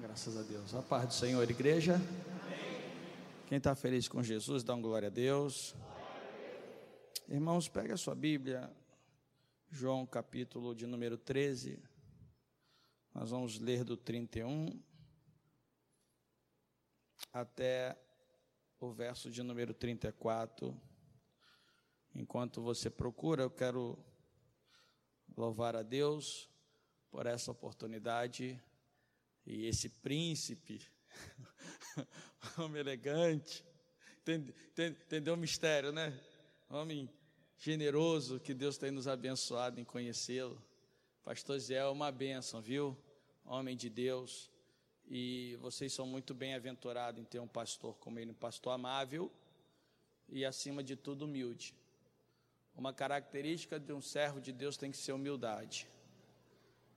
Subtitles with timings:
[0.00, 0.74] Graças a Deus.
[0.74, 2.00] A paz do Senhor, igreja.
[3.46, 5.74] Quem está feliz com Jesus, dá um glória a Deus.
[7.28, 8.74] Irmãos, pega a sua Bíblia,
[9.70, 11.78] João capítulo de número 13.
[13.12, 14.82] Nós vamos ler do 31
[17.30, 17.94] até
[18.80, 20.74] o verso de número 34.
[22.14, 24.02] Enquanto você procura, eu quero
[25.36, 26.48] louvar a Deus
[27.10, 28.58] por essa oportunidade
[29.46, 30.80] e esse príncipe,
[32.58, 33.64] homem elegante,
[34.76, 36.18] entendeu o mistério, né?
[36.68, 37.10] Homem
[37.58, 40.62] generoso que Deus tem nos abençoado em conhecê-lo.
[41.24, 42.96] Pastor Zé é uma bênção, viu?
[43.44, 44.50] Homem de Deus.
[45.08, 49.30] E vocês são muito bem-aventurados em ter um pastor como ele, um pastor amável
[50.28, 51.74] e, acima de tudo, humilde.
[52.76, 55.88] Uma característica de um servo de Deus tem que ser humildade.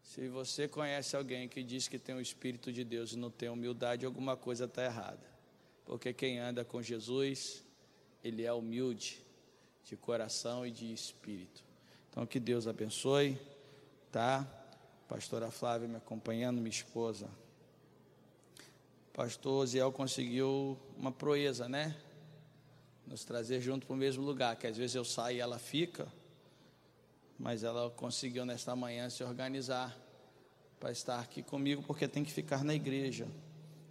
[0.03, 3.49] Se você conhece alguém que diz que tem o Espírito de Deus e não tem
[3.49, 5.25] humildade, alguma coisa está errada.
[5.85, 7.63] Porque quem anda com Jesus,
[8.23, 9.23] ele é humilde
[9.83, 11.63] de coração e de espírito.
[12.09, 13.37] Então que Deus abençoe,
[14.11, 14.47] tá?
[15.07, 17.29] Pastora Flávia me acompanhando, minha esposa.
[19.11, 21.95] Pastor Ziel conseguiu uma proeza, né?
[23.05, 26.07] Nos trazer junto para o mesmo lugar, que às vezes eu saio e ela fica
[27.37, 29.97] mas ela conseguiu nesta manhã se organizar
[30.79, 33.27] para estar aqui comigo, porque tem que ficar na igreja,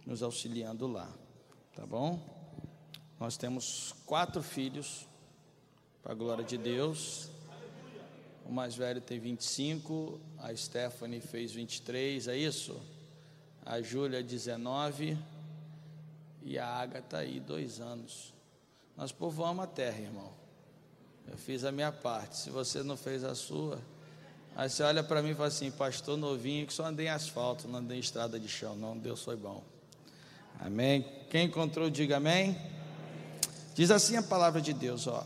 [0.05, 1.11] nos auxiliando lá,
[1.75, 2.19] tá bom?
[3.19, 5.07] Nós temos quatro filhos,
[6.03, 7.29] para a glória de Deus.
[8.45, 12.77] O mais velho tem 25, a Stephanie fez 23, é isso?
[13.65, 15.17] A Júlia, 19
[16.41, 18.33] e a Agatha aí, dois anos.
[18.97, 20.42] Nós povoamos a terra, irmão.
[21.31, 22.37] Eu fiz a minha parte.
[22.37, 23.79] Se você não fez a sua,
[24.55, 27.67] aí você olha para mim e fala assim: Pastor novinho, que só andei em asfalto,
[27.67, 28.75] não andei em estrada de chão.
[28.75, 29.63] Não, Deus foi bom.
[30.59, 31.05] Amém.
[31.29, 32.57] Quem encontrou, diga amém.
[33.73, 35.25] Diz assim a palavra de Deus, ó.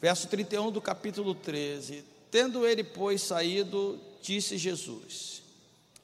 [0.00, 5.42] Verso 31 do capítulo 13: Tendo ele, pois, saído, disse Jesus: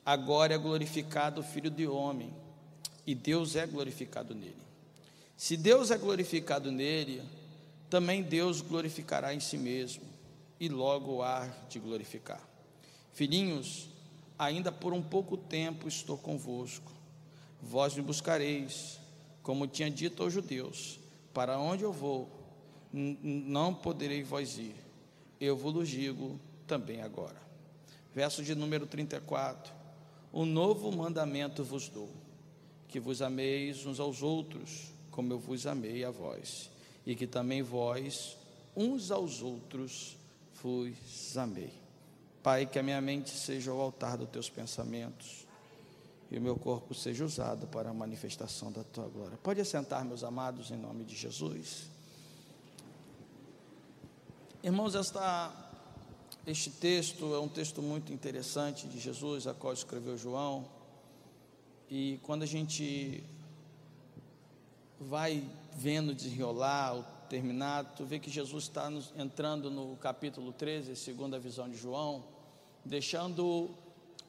[0.05, 2.33] Agora é glorificado o Filho de Homem,
[3.06, 4.56] e Deus é glorificado nele.
[5.37, 7.22] Se Deus é glorificado nele,
[7.91, 10.05] também Deus glorificará em si mesmo,
[10.61, 12.41] e logo há de glorificar.
[13.12, 13.89] Filhinhos,
[14.39, 16.93] ainda por um pouco tempo estou convosco.
[17.61, 19.01] Vós me buscareis,
[19.43, 21.01] como tinha dito aos judeus:
[21.34, 22.28] Para onde eu vou,
[22.93, 24.77] não poderei vós ir.
[25.41, 27.41] Eu vos digo também agora.
[28.15, 29.72] Verso de número 34.
[30.33, 32.11] Um novo mandamento vos dou:
[32.87, 36.71] que vos ameis uns aos outros, como eu vos amei a vós
[37.10, 38.37] e que também vós,
[38.76, 40.16] uns aos outros,
[40.62, 41.72] vos amei.
[42.41, 45.44] Pai, que a minha mente seja o altar dos teus pensamentos
[46.31, 49.37] e o meu corpo seja usado para a manifestação da tua glória.
[49.43, 51.91] Pode assentar, meus amados, em nome de Jesus.
[54.62, 55.53] Irmãos, esta,
[56.47, 60.65] este texto é um texto muito interessante de Jesus, a qual escreveu João.
[61.91, 63.25] E quando a gente
[65.00, 71.37] vai vendo desenrolar, o terminar, tu vê que Jesus está entrando no capítulo 13, segundo
[71.37, 72.25] a visão de João,
[72.85, 73.71] deixando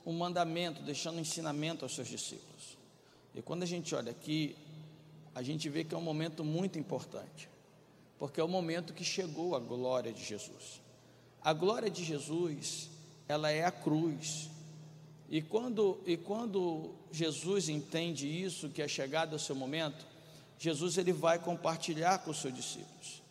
[0.06, 2.78] um mandamento, deixando um ensinamento aos seus discípulos.
[3.34, 4.56] E quando a gente olha aqui,
[5.34, 7.50] a gente vê que é um momento muito importante,
[8.19, 10.81] porque é o momento que chegou a glória de Jesus.
[11.41, 12.90] A glória de Jesus,
[13.28, 14.50] ela é a cruz.
[15.29, 20.06] E quando, e quando Jesus entende isso, que é chegado ao seu momento,
[20.61, 23.23] Jesus ele vai compartilhar com os seus discípulos.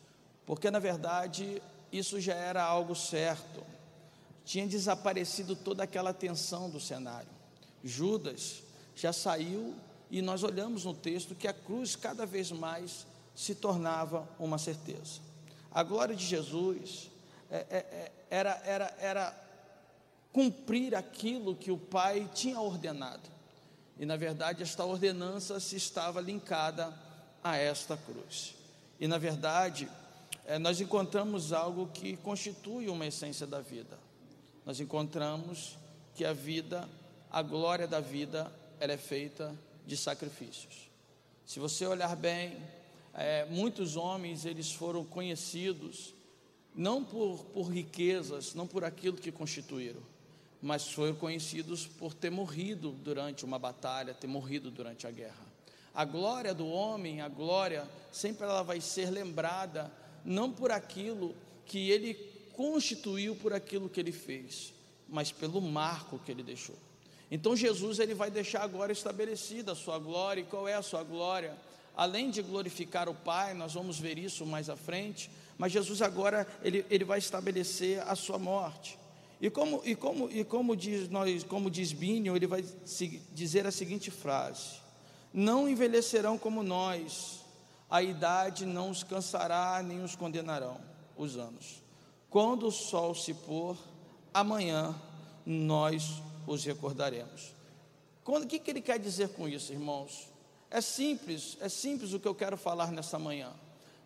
[0.44, 3.62] Porque na verdade isso já era algo certo.
[4.44, 7.28] Tinha desaparecido toda aquela tensão do cenário.
[7.84, 8.64] Judas
[8.96, 9.76] já saiu
[10.10, 15.20] e nós olhamos no texto que a cruz cada vez mais se tornava uma certeza.
[15.70, 17.12] A glória de Jesus
[17.48, 19.44] é, é, é era, era, era
[20.32, 23.30] cumprir aquilo que o Pai tinha ordenado.
[23.96, 26.92] E na verdade esta ordenança se estava linkada
[27.42, 28.54] a esta cruz.
[28.98, 29.88] E na verdade,
[30.46, 33.98] é, nós encontramos algo que constitui uma essência da vida.
[34.66, 35.76] Nós encontramos
[36.14, 36.88] que a vida,
[37.30, 39.54] a glória da vida, ela é feita
[39.86, 40.90] de sacrifícios.
[41.46, 42.56] Se você olhar bem,
[43.14, 46.14] é, muitos homens eles foram conhecidos
[46.74, 50.00] não por, por riquezas, não por aquilo que constituíram,
[50.62, 55.49] mas foram conhecidos por ter morrido durante uma batalha, ter morrido durante a guerra.
[55.94, 59.90] A glória do homem, a glória, sempre ela vai ser lembrada
[60.24, 61.34] não por aquilo
[61.66, 62.14] que ele
[62.54, 64.72] constituiu, por aquilo que ele fez,
[65.08, 66.76] mas pelo marco que ele deixou.
[67.30, 70.40] Então Jesus ele vai deixar agora estabelecida a sua glória.
[70.40, 71.56] E qual é a sua glória?
[71.96, 76.46] Além de glorificar o Pai, nós vamos ver isso mais à frente, mas Jesus agora
[76.62, 78.98] ele, ele vai estabelecer a sua morte.
[79.40, 82.64] E como, e como, e como diz nós, como diz Bínio, ele vai
[83.32, 84.80] dizer a seguinte frase:
[85.32, 87.40] Não envelhecerão como nós,
[87.88, 90.80] a idade não os cansará nem os condenarão
[91.16, 91.82] os anos.
[92.28, 93.76] Quando o sol se pôr,
[94.32, 94.94] amanhã
[95.44, 97.52] nós os recordaremos.
[98.24, 100.28] O que, que ele quer dizer com isso, irmãos?
[100.70, 103.52] É simples, é simples o que eu quero falar nessa manhã.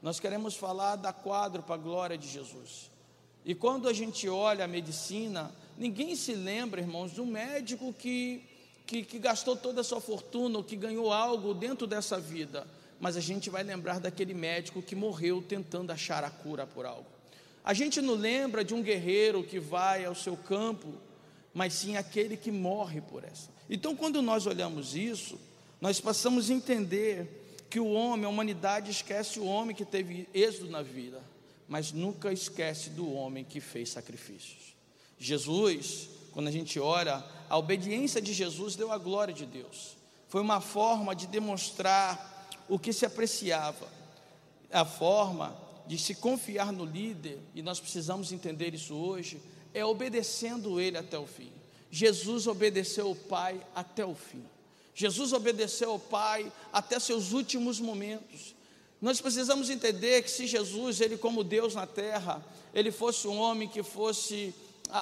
[0.00, 2.90] Nós queremos falar da quadro para a glória de Jesus.
[3.44, 8.42] E quando a gente olha a medicina, ninguém se lembra, irmãos, um médico que,
[8.86, 12.66] que, que gastou toda a sua fortuna, ou que ganhou algo dentro dessa vida.
[13.00, 17.06] Mas a gente vai lembrar daquele médico que morreu tentando achar a cura por algo.
[17.64, 20.92] A gente não lembra de um guerreiro que vai ao seu campo,
[21.52, 23.48] mas sim aquele que morre por essa.
[23.68, 25.38] Então, quando nós olhamos isso,
[25.80, 30.66] nós passamos a entender que o homem, a humanidade esquece o homem que teve êxito
[30.66, 31.20] na vida
[31.68, 34.74] mas nunca esquece do homem que fez sacrifícios.
[35.18, 39.96] Jesus, quando a gente ora, a obediência de Jesus deu a glória de Deus.
[40.28, 43.86] Foi uma forma de demonstrar o que se apreciava,
[44.72, 49.40] a forma de se confiar no líder, e nós precisamos entender isso hoje,
[49.72, 51.52] é obedecendo ele até o fim.
[51.88, 54.44] Jesus obedeceu o Pai até o fim.
[54.92, 58.56] Jesus obedeceu ao Pai até seus últimos momentos.
[59.00, 63.68] Nós precisamos entender que se Jesus, ele como Deus na terra, ele fosse um homem
[63.68, 64.52] que fosse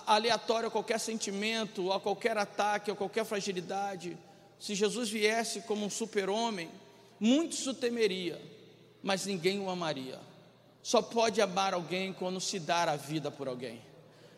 [0.06, 4.16] aleatório a qualquer sentimento, a qualquer ataque, a qualquer fragilidade,
[4.58, 6.70] se Jesus viesse como um super-homem,
[7.18, 8.40] muitos o temeria,
[9.02, 10.20] mas ninguém o amaria.
[10.82, 13.80] Só pode amar alguém quando se dar a vida por alguém.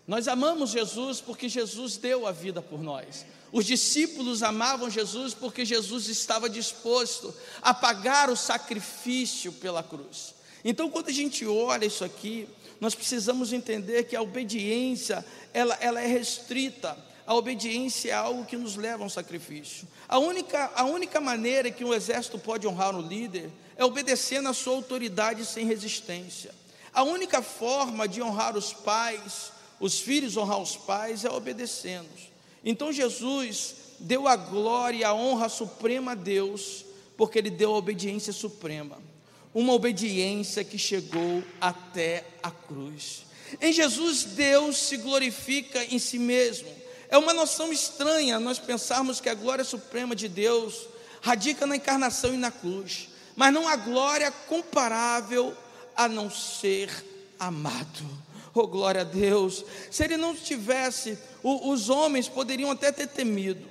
[0.07, 3.25] Nós amamos Jesus porque Jesus deu a vida por nós.
[3.53, 10.35] Os discípulos amavam Jesus porque Jesus estava disposto a pagar o sacrifício pela cruz.
[10.65, 12.49] Então, quando a gente olha isso aqui,
[12.85, 16.95] nós precisamos entender que a obediência ela, ela é restrita.
[17.27, 19.89] A obediência é algo que nos leva a um sacrifício.
[20.07, 24.53] A única, a única maneira que um exército pode honrar o líder é obedecendo a
[24.53, 26.55] sua autoridade sem resistência.
[26.93, 29.51] A única forma de honrar os pais,
[29.81, 32.11] os filhos honrar os pais, é obedecendo.
[32.63, 36.85] Então Jesus deu a glória e a honra suprema a Deus,
[37.17, 39.14] porque ele deu a obediência suprema.
[39.55, 43.25] Uma obediência que chegou até a cruz.
[43.61, 46.69] Em Jesus, Deus se glorifica em si mesmo.
[47.09, 50.89] É uma noção estranha nós pensarmos que a glória suprema de Deus
[51.21, 55.57] radica na encarnação e na cruz, mas não há glória comparável
[55.97, 56.91] a não ser
[57.39, 58.25] amado.
[58.53, 59.65] Oh, glória a Deus.
[59.91, 63.67] Se ele não tivesse, os homens poderiam até ter temido,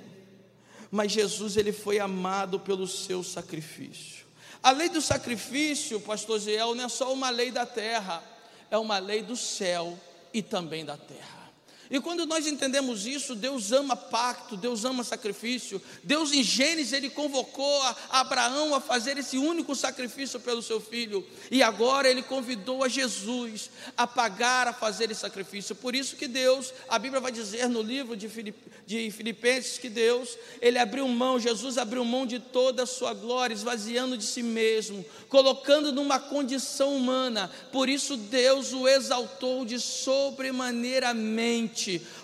[0.90, 4.23] mas Jesus ele foi amado pelo seu sacrifício.
[4.64, 8.24] A lei do sacrifício, pastor Ziel, não é só uma lei da terra,
[8.70, 9.94] é uma lei do céu
[10.32, 11.43] e também da terra.
[11.90, 15.80] E quando nós entendemos isso, Deus ama pacto, Deus ama sacrifício.
[16.02, 21.26] Deus em Gênesis ele convocou a Abraão a fazer esse único sacrifício pelo seu filho,
[21.50, 25.74] e agora ele convidou a Jesus a pagar a fazer esse sacrifício.
[25.74, 28.54] Por isso que Deus, a Bíblia vai dizer no livro de,
[28.86, 33.52] de Filipenses que Deus, ele abriu mão, Jesus abriu mão de toda a sua glória,
[33.54, 37.50] esvaziando de si mesmo, colocando numa condição humana.
[37.70, 41.73] Por isso Deus o exaltou de sobremaneiramente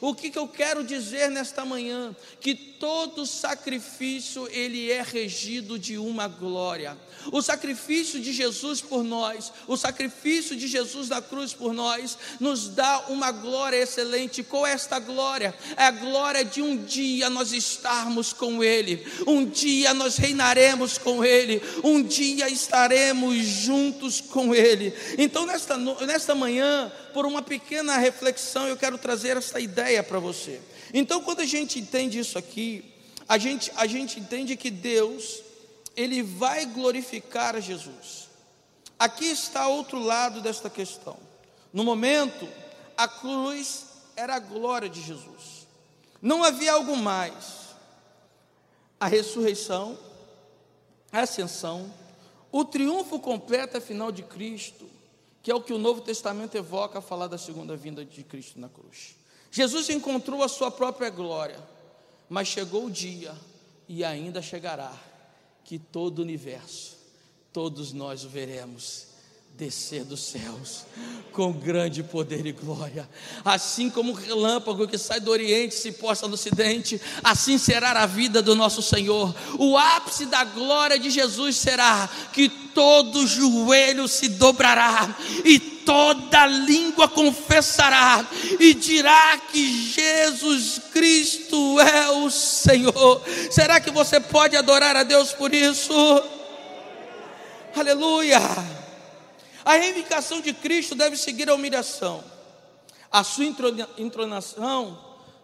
[0.00, 2.14] o que, que eu quero dizer nesta manhã?
[2.40, 6.97] Que todo sacrifício ele é regido de uma glória.
[7.30, 12.69] O sacrifício de Jesus por nós, o sacrifício de Jesus na cruz por nós, nos
[12.69, 14.42] dá uma glória excelente.
[14.42, 15.54] Qual é esta glória?
[15.76, 21.23] É a glória de um dia nós estarmos com Ele, um dia nós reinaremos com
[21.23, 24.95] Ele, um dia estaremos juntos com Ele.
[25.19, 30.61] Então, nesta, nesta manhã, por uma pequena reflexão, eu quero trazer essa ideia para você.
[30.93, 32.85] Então, quando a gente entende isso aqui,
[33.29, 35.43] a gente, a gente entende que Deus,
[35.97, 38.29] Ele vai glorificar Jesus.
[38.99, 41.17] Aqui está outro lado desta questão.
[41.73, 42.49] No momento,
[42.97, 43.87] a cruz
[44.17, 45.67] era a glória de Jesus.
[46.21, 47.71] Não havia algo mais.
[48.99, 49.99] A ressurreição,
[51.11, 51.93] a ascensão,
[52.52, 54.90] o triunfo completo final de Cristo,
[55.42, 58.61] que é o que o Novo Testamento evoca a falar da segunda vinda de Cristo
[58.61, 59.16] na cruz.
[59.50, 61.59] Jesus encontrou a sua própria glória,
[62.28, 63.35] mas chegou o dia,
[63.88, 64.92] e ainda chegará,
[65.64, 66.97] que todo o universo,
[67.52, 69.11] todos nós o veremos
[69.56, 70.87] descer dos céus
[71.32, 73.09] com grande poder e glória.
[73.44, 78.06] Assim como o relâmpago que sai do Oriente se posta no Ocidente, assim será a
[78.06, 79.35] vida do nosso Senhor.
[79.59, 87.08] O ápice da glória de Jesus será que todo joelho se dobrará e toda língua
[87.08, 88.24] confessará
[88.58, 93.22] e dirá que Jesus Cristo é o Senhor.
[93.50, 95.92] Será que você pode adorar a Deus por isso?
[97.74, 98.38] Aleluia!
[99.64, 102.24] A reivindicação de Cristo deve seguir a humilhação.
[103.10, 103.44] A sua
[103.98, 104.98] entronação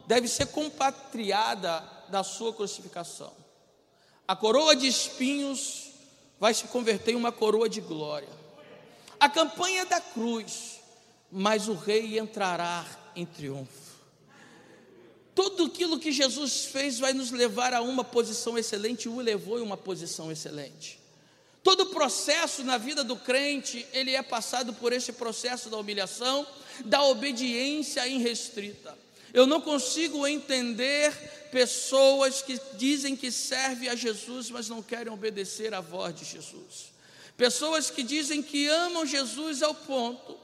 [0.06, 3.32] deve ser compatriada da sua crucificação.
[4.26, 5.85] A coroa de espinhos
[6.38, 8.28] vai se converter em uma coroa de glória.
[9.18, 10.80] A campanha da cruz,
[11.30, 13.86] mas o rei entrará em triunfo.
[15.34, 19.62] Tudo aquilo que Jesus fez vai nos levar a uma posição excelente o levou em
[19.62, 20.98] uma posição excelente.
[21.62, 26.46] Todo processo na vida do crente, ele é passado por esse processo da humilhação,
[26.84, 29.05] da obediência irrestrita.
[29.36, 31.12] Eu não consigo entender
[31.52, 36.90] pessoas que dizem que servem a Jesus, mas não querem obedecer à voz de Jesus.
[37.36, 40.38] Pessoas que dizem que amam Jesus ao ponto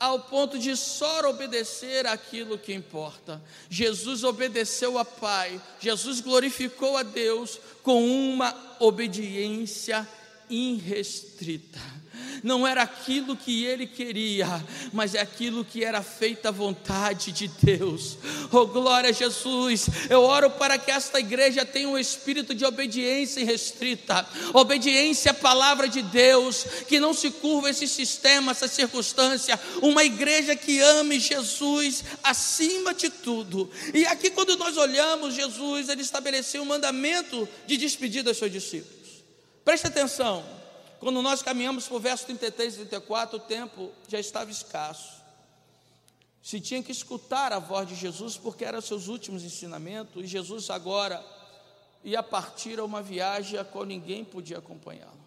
[0.00, 3.40] ao ponto de só obedecer aquilo que importa.
[3.70, 10.06] Jesus obedeceu a Pai, Jesus glorificou a Deus com uma obediência
[10.48, 11.80] irrestrita.
[12.42, 14.46] Não era aquilo que ele queria,
[14.92, 18.18] mas é aquilo que era feita a vontade de Deus.
[18.52, 19.86] Oh, glória a Jesus!
[20.10, 25.88] Eu oro para que esta igreja tenha um espírito de obediência irrestrita, obediência à palavra
[25.88, 29.58] de Deus, que não se curva esse sistema, essa circunstância.
[29.80, 33.70] Uma igreja que ame Jesus acima de tudo.
[33.92, 39.03] E aqui, quando nós olhamos Jesus, ele estabeleceu um mandamento de despedir dos seus discípulos.
[39.64, 40.44] Preste atenção,
[41.00, 45.22] quando nós caminhamos para o verso 33 e 34, o tempo já estava escasso.
[46.42, 50.68] Se tinha que escutar a voz de Jesus, porque eram seus últimos ensinamentos, e Jesus
[50.68, 51.24] agora
[52.04, 55.24] ia partir a uma viagem a qual ninguém podia acompanhá-lo.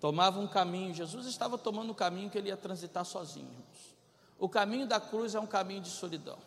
[0.00, 3.54] Tomava um caminho, Jesus estava tomando um caminho que ele ia transitar sozinho.
[4.40, 6.38] O caminho da cruz é um caminho de solidão.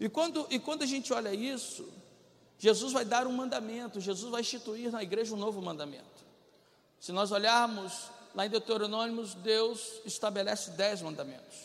[0.00, 1.88] E quando, e quando a gente olha isso,
[2.58, 6.26] Jesus vai dar um mandamento, Jesus vai instituir na igreja um novo mandamento.
[6.98, 11.56] Se nós olharmos lá em Deuteronômio, Deus estabelece dez mandamentos.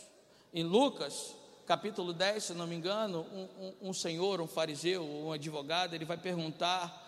[0.53, 1.33] Em Lucas,
[1.65, 6.05] capítulo 10, se não me engano, um, um, um senhor, um fariseu, um advogado, ele
[6.05, 7.01] vai perguntar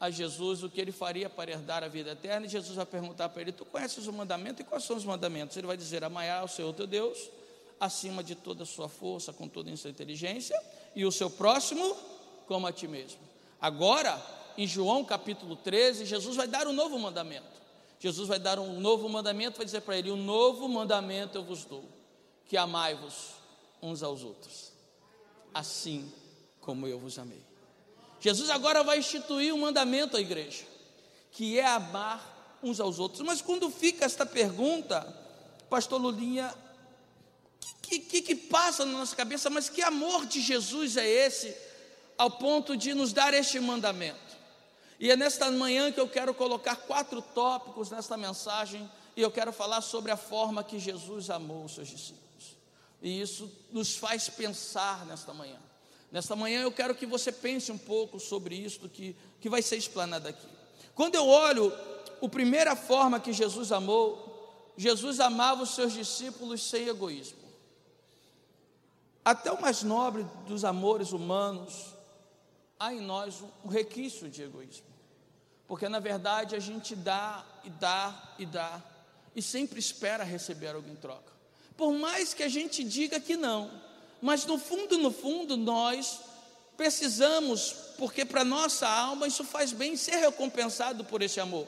[0.00, 3.28] a Jesus o que ele faria para herdar a vida eterna, e Jesus vai perguntar
[3.30, 5.56] para ele: Tu conheces o mandamento e quais são os mandamentos?
[5.56, 7.30] Ele vai dizer: Amanhã o Senhor teu Deus,
[7.80, 10.60] acima de toda a sua força, com toda a sua inteligência,
[10.94, 11.96] e o seu próximo
[12.46, 13.20] como a ti mesmo.
[13.60, 14.20] Agora,
[14.56, 17.54] em João capítulo 13, Jesus vai dar um novo mandamento.
[17.98, 21.64] Jesus vai dar um novo mandamento, vai dizer para ele: Um novo mandamento eu vos
[21.64, 21.84] dou,
[22.46, 23.30] que amai-vos
[23.80, 24.72] uns aos outros,
[25.52, 26.12] assim
[26.60, 27.42] como eu vos amei.
[28.20, 30.64] Jesus agora vai instituir um mandamento à igreja,
[31.30, 33.20] que é amar uns aos outros.
[33.20, 35.06] Mas quando fica esta pergunta,
[35.68, 36.54] pastor Lulinha,
[37.60, 39.50] o que, que, que, passa na nossa cabeça?
[39.50, 41.54] Mas que amor de Jesus é esse?
[42.16, 44.18] Ao ponto de nos dar este mandamento.
[44.98, 49.52] E é nesta manhã que eu quero colocar quatro tópicos nesta mensagem, e eu quero
[49.52, 52.56] falar sobre a forma que Jesus amou os seus discípulos.
[53.02, 55.58] E isso nos faz pensar nesta manhã.
[56.10, 59.76] Nesta manhã eu quero que você pense um pouco sobre isso que, que vai ser
[59.76, 60.46] explanado aqui.
[60.94, 61.72] Quando eu olho
[62.22, 67.38] a primeira forma que Jesus amou, Jesus amava os seus discípulos sem egoísmo.
[69.24, 71.93] Até o mais nobre dos amores humanos,
[72.78, 74.86] há em nós um requisito de egoísmo.
[75.66, 78.82] Porque na verdade a gente dá e dá e dá
[79.34, 81.32] e sempre espera receber algo em troca.
[81.76, 83.70] Por mais que a gente diga que não,
[84.22, 86.20] mas no fundo, no fundo, nós
[86.76, 91.66] precisamos, porque para nossa alma isso faz bem ser recompensado por esse amor.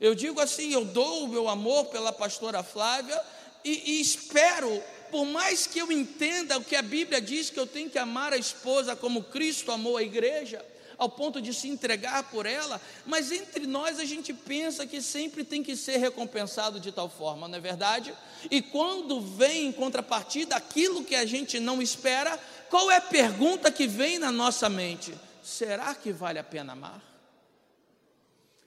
[0.00, 3.20] Eu digo assim: eu dou o meu amor pela pastora Flávia
[3.64, 7.66] e, e espero por mais que eu entenda o que a Bíblia diz, que eu
[7.66, 10.64] tenho que amar a esposa como Cristo amou a igreja,
[11.00, 15.42] ao ponto de se entregar por ela, mas entre nós a gente pensa que sempre
[15.44, 18.12] tem que ser recompensado de tal forma, não é verdade?
[18.50, 22.38] E quando vem em contrapartida aquilo que a gente não espera,
[22.68, 25.14] qual é a pergunta que vem na nossa mente?
[25.42, 27.09] Será que vale a pena amar?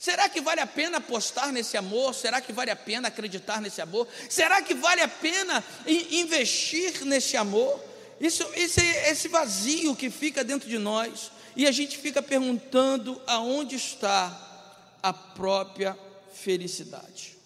[0.04, 2.14] Será que vale a pena apostar nesse amor?
[2.14, 4.06] Será que vale a pena acreditar nesse amor?
[4.30, 7.82] Será que vale a pena investir nesse amor?
[8.20, 13.78] Isso, esse, esse vazio que fica dentro de nós e a gente fica perguntando aonde
[13.78, 15.98] está a própria
[16.34, 17.38] felicidade.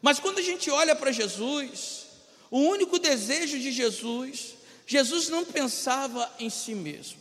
[0.00, 2.06] Mas quando a gente olha para Jesus,
[2.50, 4.54] o único desejo de Jesus,
[4.86, 7.20] Jesus não pensava em si mesmo.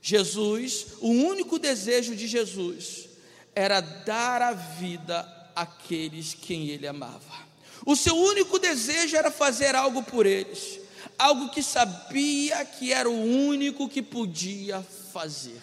[0.00, 3.12] Jesus, o único desejo de Jesus
[3.54, 7.44] era dar a vida àqueles quem ele amava.
[7.86, 10.80] O seu único desejo era fazer algo por eles,
[11.18, 15.60] algo que sabia que era o único que podia fazer.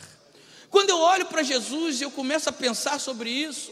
[0.69, 3.71] Quando eu olho para Jesus e eu começo a pensar sobre isso,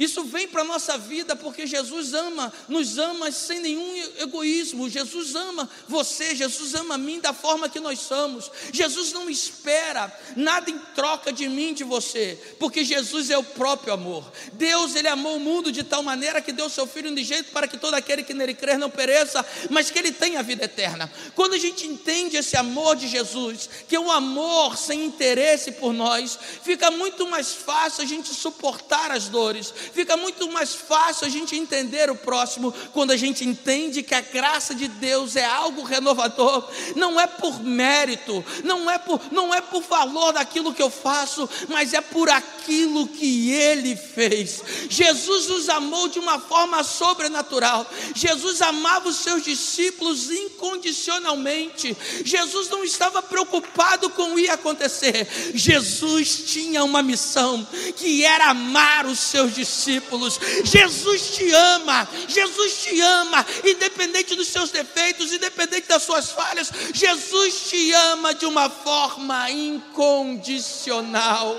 [0.00, 4.88] isso vem para a nossa vida porque Jesus ama, nos ama sem nenhum egoísmo.
[4.88, 8.50] Jesus ama você, Jesus ama mim da forma que nós somos.
[8.72, 13.92] Jesus não espera nada em troca de mim, de você, porque Jesus é o próprio
[13.92, 14.24] amor.
[14.54, 17.76] Deus, Ele amou o mundo de tal maneira que deu seu Filho jeito para que
[17.76, 21.10] todo aquele que nele crer não pereça, mas que ele tenha a vida eterna.
[21.34, 25.92] Quando a gente entende esse amor de Jesus, que é um amor sem interesse por
[25.92, 31.30] nós, fica muito mais fácil a gente suportar as dores Fica muito mais fácil a
[31.30, 35.82] gente entender o próximo quando a gente entende que a graça de Deus é algo
[35.82, 40.90] renovador, não é por mérito, não é por, não é por valor daquilo que eu
[40.90, 44.62] faço, mas é por aquilo que Ele fez.
[44.88, 52.84] Jesus nos amou de uma forma sobrenatural, Jesus amava os seus discípulos incondicionalmente, Jesus não
[52.84, 57.66] estava preocupado com o que ia acontecer, Jesus tinha uma missão
[57.96, 60.38] que era amar os seus discípulos discípulos.
[60.64, 67.70] Jesus te ama, Jesus te ama, independente dos seus defeitos, independente das suas falhas, Jesus
[67.70, 71.56] te ama de uma forma incondicional.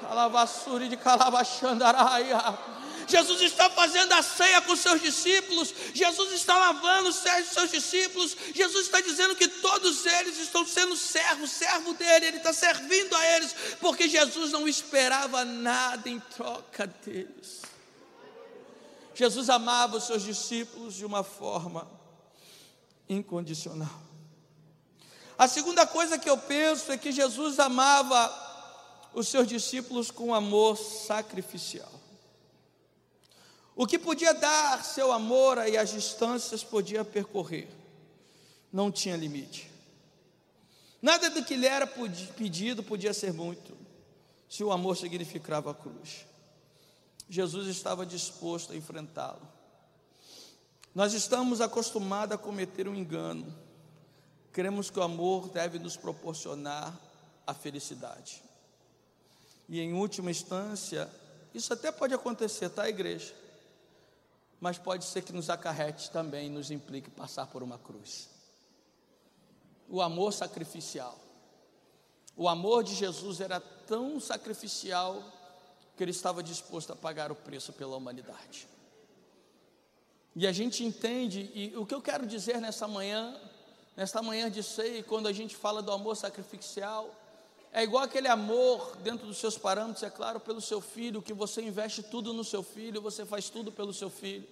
[0.00, 2.69] Calavassuri de Calabachandaraia.
[3.10, 7.70] Jesus está fazendo a ceia com seus discípulos, Jesus está lavando os pés dos seus
[7.70, 13.14] discípulos, Jesus está dizendo que todos eles estão sendo servos, servo dele, ele está servindo
[13.14, 17.62] a eles, porque Jesus não esperava nada em troca deles.
[19.14, 21.90] Jesus amava os seus discípulos de uma forma
[23.08, 24.00] incondicional.
[25.36, 28.48] A segunda coisa que eu penso é que Jesus amava
[29.12, 31.99] os seus discípulos com amor sacrificial.
[33.80, 37.66] O que podia dar seu amor e as distâncias podia percorrer,
[38.70, 39.70] não tinha limite.
[41.00, 43.74] Nada do que lhe era pedido podia ser muito,
[44.50, 46.26] se o amor significava a cruz.
[47.26, 49.48] Jesus estava disposto a enfrentá-lo.
[50.94, 53.50] Nós estamos acostumados a cometer um engano.
[54.52, 56.94] Cremos que o amor deve nos proporcionar
[57.46, 58.42] a felicidade.
[59.70, 61.10] E em última instância,
[61.54, 63.40] isso até pode acontecer, tá, igreja?
[64.60, 68.28] Mas pode ser que nos acarrete também, nos implique passar por uma cruz.
[69.88, 71.18] O amor sacrificial.
[72.36, 75.22] O amor de Jesus era tão sacrificial
[75.96, 78.68] que ele estava disposto a pagar o preço pela humanidade.
[80.36, 83.38] E a gente entende, e o que eu quero dizer nessa manhã,
[83.96, 87.14] nesta manhã de ceia, quando a gente fala do amor sacrificial,
[87.72, 91.62] é igual aquele amor dentro dos seus parâmetros, é claro, pelo seu filho, que você
[91.62, 94.46] investe tudo no seu filho, você faz tudo pelo seu filho.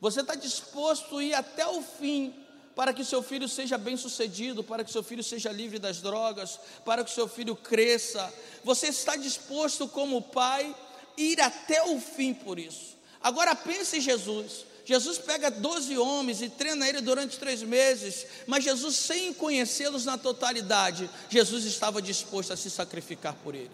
[0.00, 2.34] Você está disposto a ir até o fim
[2.74, 6.58] para que seu filho seja bem sucedido, para que seu filho seja livre das drogas,
[6.84, 8.32] para que seu filho cresça.
[8.64, 10.74] Você está disposto, como pai,
[11.16, 12.96] ir até o fim por isso.
[13.22, 14.66] Agora pense em Jesus.
[14.84, 20.18] Jesus pega 12 homens e treina ele durante três meses, mas Jesus, sem conhecê-los na
[20.18, 23.70] totalidade, Jesus estava disposto a se sacrificar por eles.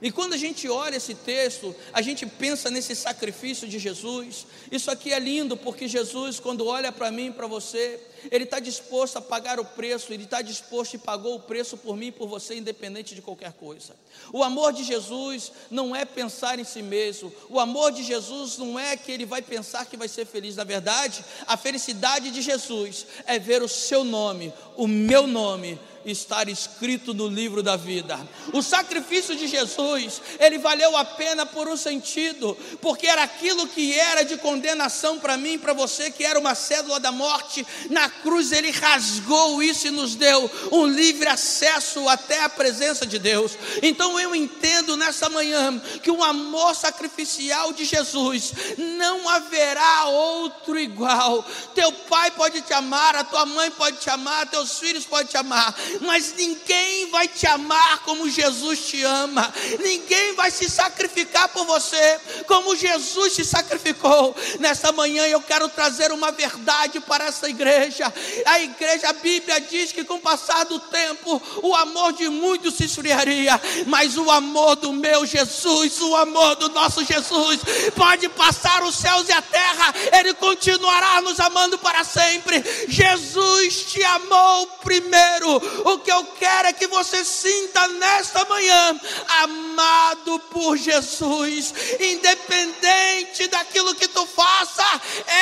[0.00, 4.46] E quando a gente olha esse texto, a gente pensa nesse sacrifício de Jesus.
[4.70, 8.00] Isso aqui é lindo, porque Jesus, quando olha para mim, para você,
[8.30, 11.96] Ele está disposto a pagar o preço, Ele está disposto e pagou o preço por
[11.96, 13.94] mim e por você, independente de qualquer coisa.
[14.32, 18.78] O amor de Jesus não é pensar em si mesmo, o amor de Jesus não
[18.78, 20.56] é que Ele vai pensar que vai ser feliz.
[20.56, 25.78] Na verdade, a felicidade de Jesus é ver o seu nome, o meu nome
[26.10, 28.18] estar escrito no livro da vida.
[28.52, 33.98] O sacrifício de Jesus, ele valeu a pena por um sentido, porque era aquilo que
[33.98, 37.66] era de condenação para mim, para você, que era uma cédula da morte.
[37.90, 43.18] Na cruz ele rasgou isso e nos deu um livre acesso até a presença de
[43.18, 43.56] Deus.
[43.82, 51.44] Então eu entendo nessa manhã que o amor sacrificial de Jesus não haverá outro igual.
[51.74, 55.36] Teu pai pode te amar, a tua mãe pode te amar, teus filhos podem te
[55.36, 61.64] amar, mas ninguém vai te amar como Jesus te ama, ninguém vai se sacrificar por
[61.66, 64.34] você como Jesus se sacrificou.
[64.58, 68.03] Nessa manhã eu quero trazer uma verdade para essa igreja.
[68.46, 72.74] A igreja, a Bíblia diz que com o passar do tempo, o amor de muitos
[72.74, 77.60] se esfriaria, mas o amor do meu Jesus, o amor do nosso Jesus,
[77.94, 82.62] pode passar os céus e a terra, ele continuará nos amando para sempre.
[82.88, 85.56] Jesus te amou primeiro.
[85.84, 89.00] O que eu quero é que você sinta nesta manhã,
[89.42, 94.84] amado por Jesus, independente daquilo que tu faça,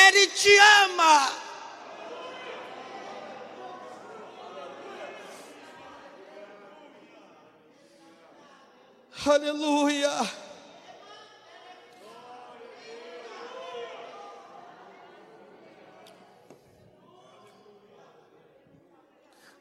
[0.07, 1.41] ele te ama.
[9.24, 10.11] Aleluia.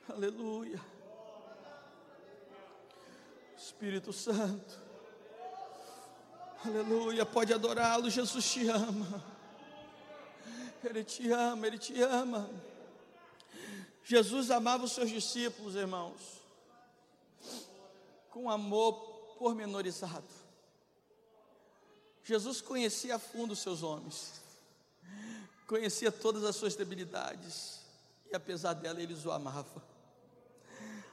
[0.09, 0.81] Aleluia.
[3.55, 4.79] Espírito Santo.
[6.65, 7.23] Aleluia.
[7.23, 8.09] Pode adorá-lo.
[8.09, 9.23] Jesus te ama.
[10.83, 12.49] Ele te ama, ele te ama.
[14.03, 16.41] Jesus amava os seus discípulos, irmãos,
[18.31, 19.10] com amor
[19.41, 20.23] pormenorizado.
[22.23, 24.39] Jesus conhecia a fundo os seus homens,
[25.67, 27.81] conhecia todas as suas debilidades,
[28.31, 29.83] e apesar dela, ele os amava.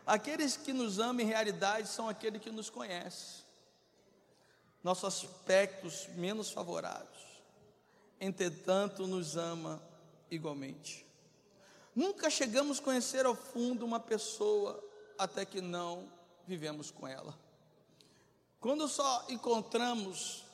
[0.04, 3.42] Aqueles que nos amam em realidade são aqueles que nos conhecem.
[4.84, 7.08] Nossos aspectos menos favoráveis.
[8.20, 9.82] Entretanto, nos ama
[10.30, 11.06] igualmente.
[11.94, 14.84] Nunca chegamos a conhecer ao fundo uma pessoa
[15.16, 16.12] até que não
[16.46, 17.47] vivemos com ela.
[18.61, 20.44] Quando só encontramos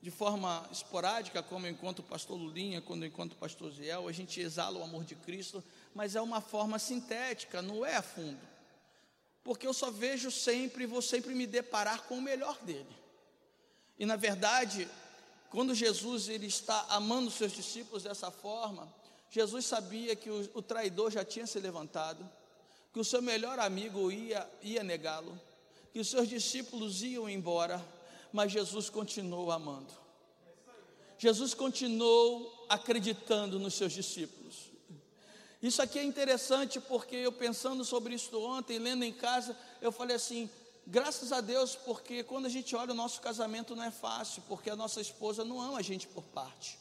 [0.00, 4.06] de forma esporádica, como eu encontro o pastor Lulinha, quando eu encontro o pastor Ziel,
[4.06, 5.62] a gente exala o amor de Cristo,
[5.94, 8.38] mas é uma forma sintética, não é a fundo
[9.48, 12.94] porque eu só vejo sempre vou sempre me deparar com o melhor dele.
[13.98, 14.86] E na verdade,
[15.48, 18.86] quando Jesus ele está amando os seus discípulos dessa forma,
[19.30, 22.30] Jesus sabia que o, o traidor já tinha se levantado,
[22.92, 25.40] que o seu melhor amigo ia, ia negá-lo,
[25.92, 27.84] que os seus discípulos iam embora,
[28.32, 29.92] mas Jesus continuou amando.
[31.18, 34.68] Jesus continuou acreditando nos seus discípulos.
[35.60, 40.14] Isso aqui é interessante porque eu pensando sobre isso ontem, lendo em casa, eu falei
[40.14, 40.48] assim:
[40.86, 44.70] graças a Deus, porque quando a gente olha o nosso casamento não é fácil, porque
[44.70, 46.78] a nossa esposa não ama a gente por parte.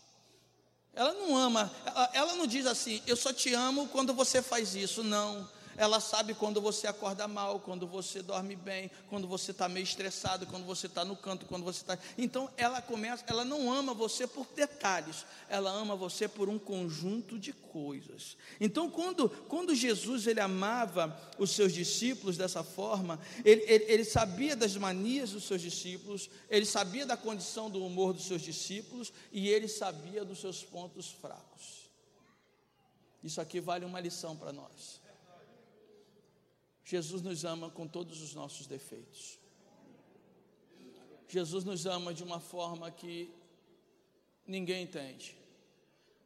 [0.93, 4.75] Ela não ama, ela, ela não diz assim, eu só te amo quando você faz
[4.75, 5.47] isso, não.
[5.77, 10.47] Ela sabe quando você acorda mal, quando você dorme bem, quando você está meio estressado,
[10.47, 11.97] quando você está no canto, quando você está.
[12.17, 17.37] Então ela começa, ela não ama você por detalhes, ela ama você por um conjunto
[17.37, 18.35] de coisas.
[18.59, 24.55] Então quando, quando Jesus ele amava os seus discípulos dessa forma, ele, ele, ele sabia
[24.55, 29.47] das manias dos seus discípulos, ele sabia da condição do humor dos seus discípulos e
[29.47, 31.87] ele sabia dos seus pontos fracos.
[33.23, 35.05] Isso aqui vale uma lição para nós.
[36.89, 39.37] Jesus nos ama com todos os nossos defeitos.
[41.27, 43.29] Jesus nos ama de uma forma que
[44.47, 45.35] ninguém entende.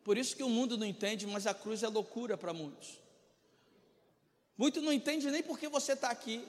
[0.04, 3.00] Por isso que o mundo não entende, mas a cruz é loucura para muitos.
[4.56, 6.48] Muito não entende nem porque você está aqui.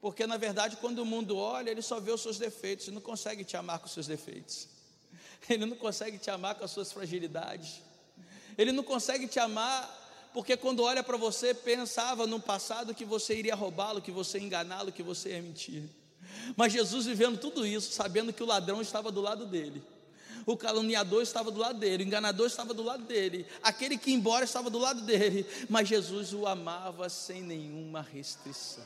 [0.00, 3.00] Porque na verdade, quando o mundo olha, ele só vê os seus defeitos, ele não
[3.02, 4.68] consegue te amar com os seus defeitos.
[5.48, 7.80] Ele não consegue te amar com as suas fragilidades.
[8.56, 10.01] Ele não consegue te amar
[10.32, 14.44] porque quando olha para você, pensava no passado que você iria roubá-lo, que você ia
[14.44, 15.84] enganá-lo, que você ia mentir.
[16.56, 19.82] Mas Jesus vivendo tudo isso, sabendo que o ladrão estava do lado dele,
[20.46, 24.16] o caluniador estava do lado dele, o enganador estava do lado dele, aquele que ia
[24.16, 28.84] embora estava do lado dele, mas Jesus o amava sem nenhuma restrição.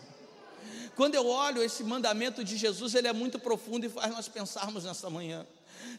[0.95, 4.85] Quando eu olho esse mandamento de Jesus, ele é muito profundo e faz nós pensarmos
[4.85, 5.47] nessa manhã.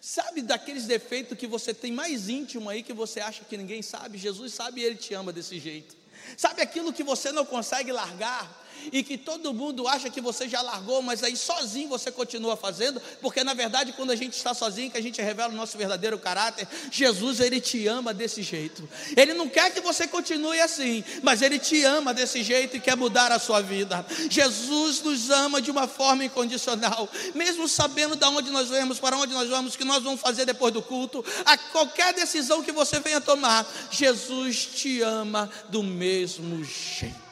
[0.02, 4.18] Sabe daqueles defeitos que você tem mais íntimo aí que você acha que ninguém sabe?
[4.18, 5.96] Jesus sabe e ele te ama desse jeito.
[6.36, 8.67] Sabe aquilo que você não consegue largar?
[8.92, 13.02] E que todo mundo acha que você já largou, mas aí sozinho você continua fazendo,
[13.22, 16.18] porque na verdade quando a gente está sozinho que a gente revela o nosso verdadeiro
[16.18, 18.88] caráter, Jesus ele te ama desse jeito.
[19.16, 22.96] Ele não quer que você continue assim, mas ele te ama desse jeito e quer
[22.96, 24.06] mudar a sua vida.
[24.30, 29.34] Jesus nos ama de uma forma incondicional, mesmo sabendo de onde nós vamos, para onde
[29.34, 33.00] nós vamos, o que nós vamos fazer depois do culto, a qualquer decisão que você
[33.00, 37.28] venha tomar, Jesus te ama do mesmo jeito.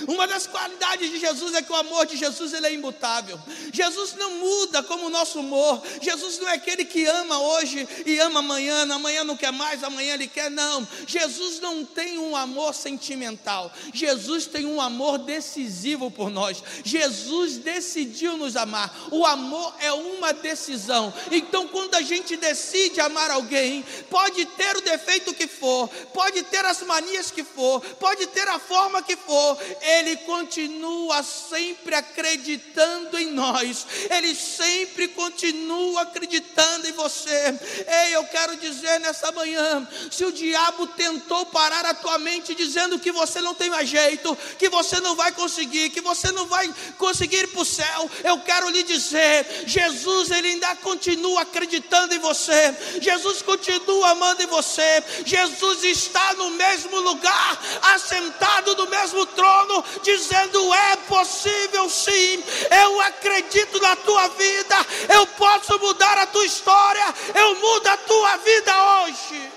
[0.08, 3.38] Uma das qualidades de Jesus é que o amor de Jesus ele é imutável.
[3.72, 5.82] Jesus não muda como o nosso humor.
[6.00, 10.14] Jesus não é aquele que ama hoje e ama amanhã, amanhã não quer mais, amanhã
[10.14, 10.86] ele quer, não.
[11.06, 13.72] Jesus não tem um amor sentimental.
[13.92, 16.62] Jesus tem um amor decisivo por nós.
[16.84, 18.94] Jesus decidiu nos amar.
[19.10, 21.12] O amor é uma decisão.
[21.30, 26.64] Então, quando a gente decide amar alguém, pode ter o defeito que for, pode ter
[26.64, 33.32] as manias que for, pode ter a forma que for, ele continua sempre acreditando em
[33.32, 37.58] nós, ele sempre continua acreditando em você.
[37.86, 42.98] Ei, eu quero dizer nessa manhã: se o diabo tentou parar a tua mente dizendo
[42.98, 46.72] que você não tem mais jeito, que você não vai conseguir, que você não vai
[46.98, 52.18] conseguir ir para o céu, eu quero lhe dizer: Jesus, ele ainda continua acreditando em
[52.18, 57.60] você, Jesus continua amando em você, Jesus está no mesmo lugar,
[57.94, 59.63] assentado no mesmo trono,
[60.02, 64.76] dizendo: é possível sim, eu acredito na tua vida,
[65.14, 68.72] eu posso mudar a tua história, eu mudo a tua vida
[69.02, 69.52] hoje.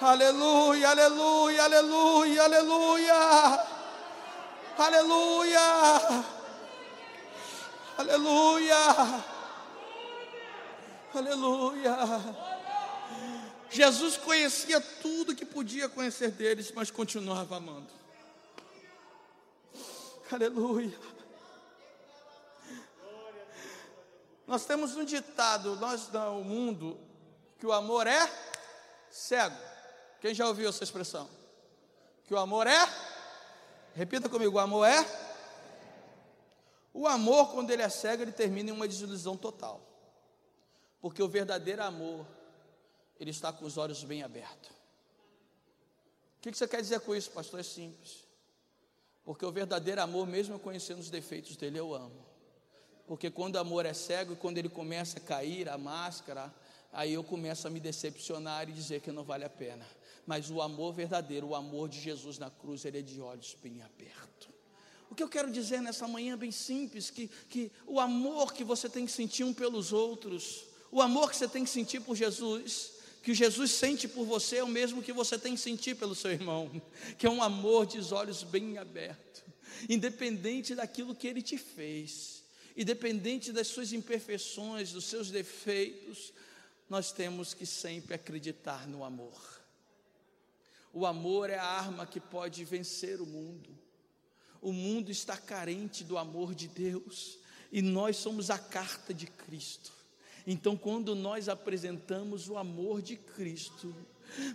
[0.00, 3.82] Aleluia, aleluia, aleluia, aleluia.
[4.78, 6.24] Aleluia.
[7.98, 9.22] Aleluia.
[11.14, 12.51] Aleluia.
[13.72, 17.88] Jesus conhecia tudo que podia conhecer deles, mas continuava amando.
[20.30, 20.98] Aleluia.
[24.46, 27.00] Nós temos um ditado, nós no mundo,
[27.58, 28.30] que o amor é
[29.10, 29.56] cego.
[30.20, 31.28] Quem já ouviu essa expressão?
[32.24, 32.86] Que o amor é?
[33.94, 35.04] Repita comigo, o amor é?
[36.92, 39.80] O amor, quando ele é cego, ele termina em uma desilusão total.
[41.00, 42.26] Porque o verdadeiro amor,
[43.22, 44.70] ele está com os olhos bem abertos.
[46.38, 47.60] O que você quer dizer com isso, pastor?
[47.60, 48.24] É simples.
[49.24, 52.26] Porque o verdadeiro amor, mesmo conhecendo os defeitos dele, eu amo.
[53.06, 56.52] Porque quando o amor é cego e quando ele começa a cair, a máscara,
[56.92, 59.86] aí eu começo a me decepcionar e dizer que não vale a pena.
[60.26, 63.82] Mas o amor verdadeiro, o amor de Jesus na cruz, ele é de olhos bem
[63.82, 64.48] abertos.
[65.08, 68.88] O que eu quero dizer nessa manhã bem simples, que, que o amor que você
[68.88, 73.01] tem que sentir um pelos outros, o amor que você tem que sentir por Jesus,
[73.22, 76.32] que Jesus sente por você é o mesmo que você tem que sentir pelo seu
[76.32, 76.70] irmão,
[77.16, 79.42] que é um amor de olhos bem abertos,
[79.88, 82.42] independente daquilo que ele te fez,
[82.76, 86.32] independente das suas imperfeições, dos seus defeitos,
[86.88, 89.62] nós temos que sempre acreditar no amor.
[90.92, 93.70] O amor é a arma que pode vencer o mundo.
[94.60, 97.38] O mundo está carente do amor de Deus
[97.70, 99.92] e nós somos a carta de Cristo.
[100.46, 103.94] Então, quando nós apresentamos o amor de Cristo,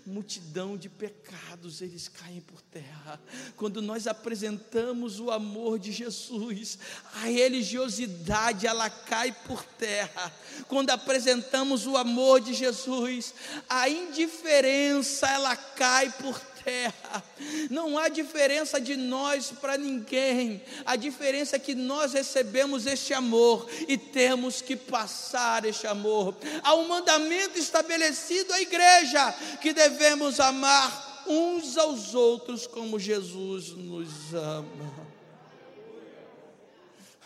[0.05, 3.19] multidão de pecados eles caem por terra.
[3.55, 6.79] Quando nós apresentamos o amor de Jesus,
[7.13, 10.33] a religiosidade ela cai por terra.
[10.67, 13.33] Quando apresentamos o amor de Jesus,
[13.69, 17.23] a indiferença ela cai por terra terra.
[17.69, 20.61] Não há diferença de nós para ninguém.
[20.85, 26.35] A diferença é que nós recebemos este amor e temos que passar este amor.
[26.63, 34.33] Há um mandamento estabelecido à igreja que devemos amar uns aos outros como Jesus nos
[34.33, 35.07] ama.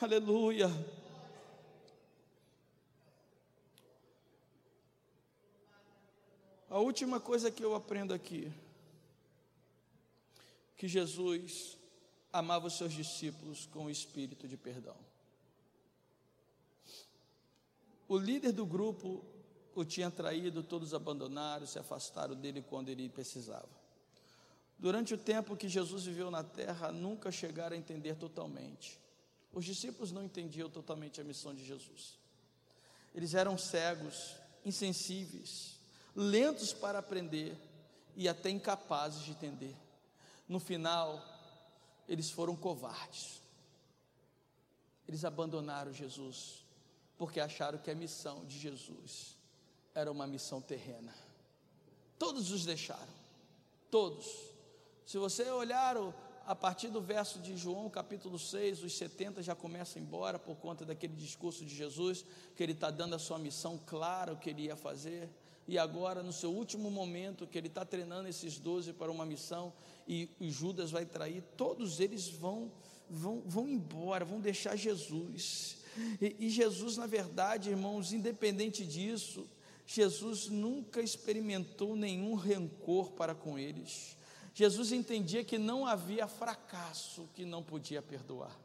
[0.02, 0.72] Aleluia.
[6.72, 8.52] A última coisa que eu aprendo aqui
[10.82, 11.78] que Jesus
[12.34, 14.96] amava os seus discípulos com o espírito de perdão.
[18.08, 19.24] O líder do grupo
[19.76, 23.70] o tinha traído, todos abandonaram, se afastaram dele quando ele precisava.
[24.80, 29.00] Durante o tempo que Jesus viveu na terra, nunca chegaram a entender totalmente.
[29.54, 32.18] Os discípulos não entendiam totalmente a missão de Jesus.
[33.14, 35.78] Eles eram cegos, insensíveis,
[36.16, 37.56] lentos para aprender
[38.16, 39.76] e até incapazes de entender
[40.52, 41.24] no final,
[42.10, 43.42] eles foram covardes.
[45.08, 46.66] Eles abandonaram Jesus,
[47.18, 49.38] porque acharam que a missão de Jesus
[49.96, 51.16] era uma missão terrena.
[52.20, 53.14] Todos os deixaram,
[53.90, 54.28] todos.
[55.06, 55.96] Se você olhar
[56.46, 60.84] a partir do verso de João, capítulo 6, os 70 já começam embora por conta
[60.84, 62.26] daquele discurso de Jesus,
[62.58, 65.30] que ele está dando a sua missão clara, o que ele ia fazer.
[65.72, 69.72] E agora, no seu último momento, que ele está treinando esses doze para uma missão,
[70.06, 72.70] e, Judas vai trair, todos eles vão,
[73.10, 75.78] vão, vão embora, vão deixar Jesus.
[76.22, 79.48] E, e Jesus, na verdade, irmãos, independente disso,
[79.88, 84.18] Jesus nunca experimentou nenhum rancor para com eles.
[84.54, 88.60] Jesus entendia que não havia fracasso que não podia perdoar.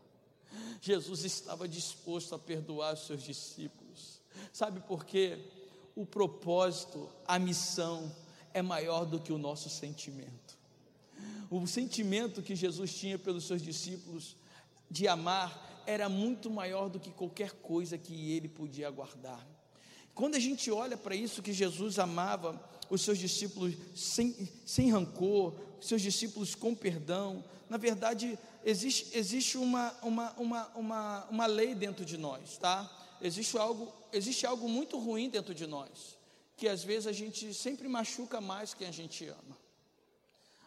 [0.80, 4.20] Jesus estava disposto a perdoar os seus discípulos.
[4.52, 5.38] Sabe por quê?
[5.96, 8.14] O propósito, a missão
[8.54, 10.56] é maior do que o nosso sentimento.
[11.50, 14.36] O sentimento que Jesus tinha pelos seus discípulos
[14.90, 19.44] de amar era muito maior do que qualquer coisa que ele podia guardar.
[20.14, 25.54] Quando a gente olha para isso que Jesus amava os seus discípulos sem, sem rancor,
[25.80, 32.04] seus discípulos com perdão, na verdade, existe, existe uma, uma, uma, uma, uma lei dentro
[32.04, 32.90] de nós, tá?
[33.20, 36.16] Existe algo, existe algo muito ruim dentro de nós,
[36.56, 39.56] que às vezes a gente sempre machuca mais quem a gente ama.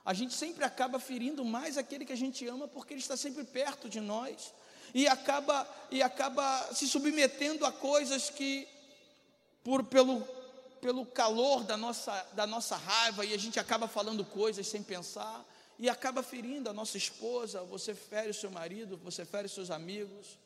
[0.03, 3.43] A gente sempre acaba ferindo mais aquele que a gente ama porque ele está sempre
[3.43, 4.53] perto de nós
[4.93, 8.67] e acaba e acaba se submetendo a coisas que
[9.63, 10.21] por pelo
[10.81, 15.45] pelo calor da nossa da nossa raiva e a gente acaba falando coisas sem pensar
[15.77, 19.71] e acaba ferindo a nossa esposa, você fere o seu marido, você fere os seus
[19.71, 20.37] amigos,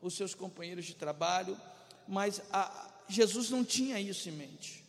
[0.00, 1.58] os seus companheiros de trabalho,
[2.06, 4.84] mas a, Jesus não tinha isso em mente.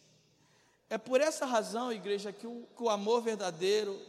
[0.89, 3.99] É por essa razão, igreja, que o, que o amor verdadeiro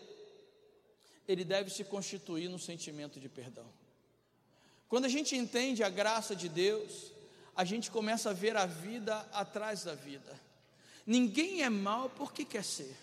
[1.28, 3.66] ele deve se constituir no sentimento de perdão.
[4.88, 7.12] Quando a gente entende a graça de Deus,
[7.54, 10.40] a gente começa a ver a vida atrás da vida.
[11.06, 12.96] Ninguém é mal porque quer ser.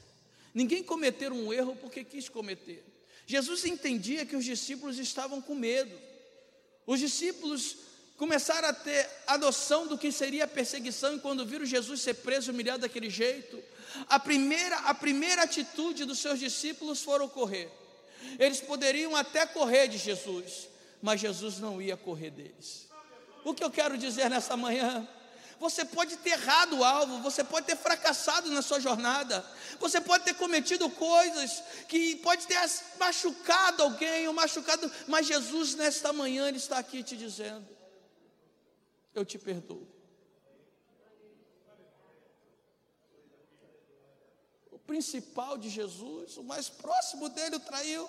[0.54, 2.84] Ninguém cometeu um erro porque quis cometer.
[3.26, 5.98] Jesus entendia que os discípulos estavam com medo.
[6.86, 7.78] Os discípulos
[8.18, 12.16] começaram a ter a noção do que seria a perseguição e quando viram Jesus ser
[12.16, 13.64] preso, humilhado daquele jeito,
[14.10, 17.72] a primeira, a primeira atitude dos seus discípulos foram correr.
[18.40, 20.68] Eles poderiam até correr de Jesus,
[21.02, 22.88] mas Jesus não ia correr deles.
[23.46, 25.08] O que eu quero dizer nessa manhã
[25.60, 29.44] você pode ter errado o alvo, você pode ter fracassado na sua jornada,
[29.80, 32.60] você pode ter cometido coisas que pode ter
[33.00, 37.77] machucado alguém ou machucado, mas Jesus nesta manhã ele está aqui te dizendo:
[39.14, 39.88] eu te perdoo.
[44.72, 48.08] O principal de Jesus, o mais próximo dele o traiu,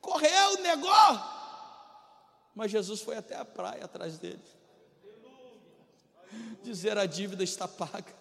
[0.00, 0.90] correu, negou.
[2.54, 4.42] Mas Jesus foi até a praia atrás dele
[6.62, 8.14] dizer a dívida está paga.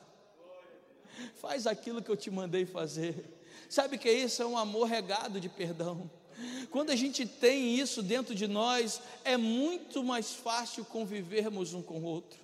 [1.35, 3.39] Faz aquilo que eu te mandei fazer.
[3.69, 6.09] Sabe que isso é um amor regado de perdão.
[6.69, 11.99] Quando a gente tem isso dentro de nós, é muito mais fácil convivermos um com
[11.99, 12.43] o outro.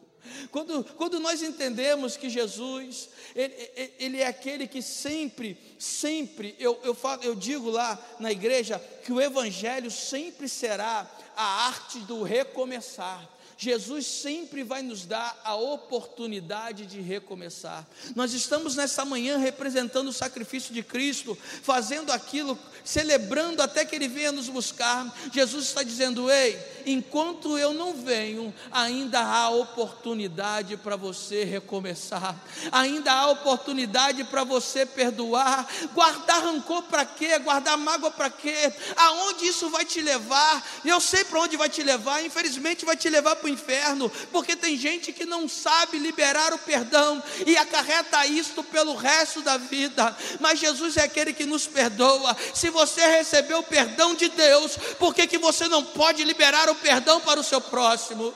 [0.51, 3.53] Quando, quando nós entendemos que Jesus, ele,
[3.97, 9.11] ele é aquele que sempre, sempre, eu, eu, falo, eu digo lá na igreja, que
[9.11, 13.27] o Evangelho sempre será a arte do recomeçar.
[13.61, 17.85] Jesus sempre vai nos dar a oportunidade de recomeçar.
[18.15, 24.07] Nós estamos nessa manhã representando o sacrifício de Cristo, fazendo aquilo, celebrando até que Ele
[24.07, 25.13] venha nos buscar.
[25.33, 32.41] Jesus está dizendo: Ei, enquanto eu não venho, ainda há oportunidade para você recomeçar,
[32.71, 35.67] ainda há oportunidade para você perdoar.
[35.93, 37.37] Guardar rancor para quê?
[37.39, 38.71] Guardar mágoa para quê?
[38.95, 40.65] Aonde isso vai te levar?
[40.85, 44.55] Eu sei para onde vai te levar, infelizmente vai te levar para o inferno, porque
[44.55, 50.15] tem gente que não sabe liberar o perdão e acarreta isto pelo resto da vida.
[50.39, 52.35] Mas Jesus é aquele que nos perdoa.
[52.53, 56.75] Se você recebeu o perdão de Deus, por que, que você não pode liberar o
[56.75, 58.33] perdão para o seu próximo?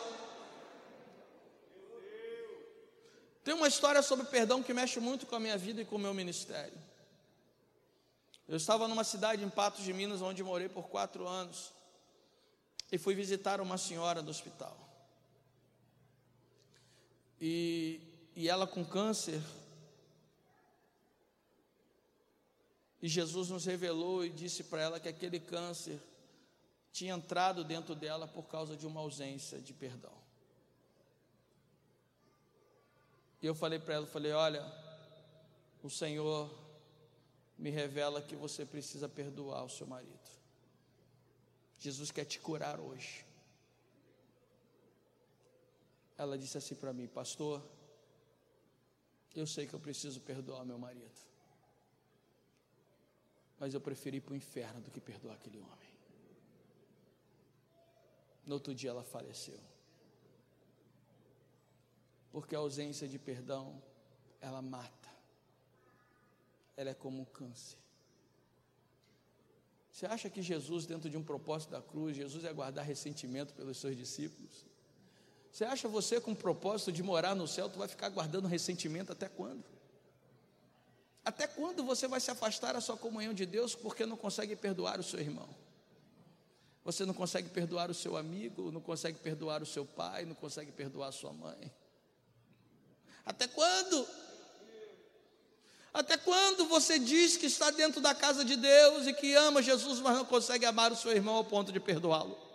[3.43, 5.99] Tem uma história sobre perdão que mexe muito com a minha vida e com o
[5.99, 6.81] meu ministério.
[8.47, 11.73] Eu estava numa cidade em Patos de Minas, onde morei por quatro anos,
[12.91, 14.82] e fui visitar uma senhora do hospital
[17.45, 17.99] e,
[18.37, 19.41] e ela com câncer.
[23.01, 26.01] E Jesus nos revelou e disse para ela que aquele câncer
[26.93, 30.13] tinha entrado dentro dela por causa de uma ausência de perdão.
[33.41, 34.65] E eu falei para ela, falei, olha,
[35.83, 36.49] o Senhor
[37.57, 40.29] me revela que você precisa perdoar o seu marido.
[41.77, 43.32] Jesus quer te curar hoje
[46.23, 47.63] ela disse assim para mim: Pastor,
[49.35, 51.19] eu sei que eu preciso perdoar meu marido,
[53.59, 55.93] mas eu preferi ir para o inferno do que perdoar aquele homem.
[58.45, 59.59] No outro dia ela faleceu,
[62.31, 63.81] porque a ausência de perdão
[64.41, 65.09] ela mata,
[66.75, 67.77] ela é como um câncer.
[69.89, 73.77] Você acha que Jesus, dentro de um propósito da cruz, Jesus ia guardar ressentimento pelos
[73.77, 74.72] seus discípulos?
[75.53, 79.11] Você acha você com o propósito de morar no céu, tu vai ficar guardando ressentimento
[79.11, 79.63] até quando?
[81.23, 84.99] Até quando você vai se afastar da sua comunhão de Deus porque não consegue perdoar
[84.99, 85.47] o seu irmão?
[86.83, 90.71] Você não consegue perdoar o seu amigo, não consegue perdoar o seu pai, não consegue
[90.71, 91.71] perdoar a sua mãe.
[93.23, 94.07] Até quando?
[95.93, 99.99] Até quando você diz que está dentro da casa de Deus e que ama Jesus,
[99.99, 102.52] mas não consegue amar o seu irmão ao ponto de perdoá-lo?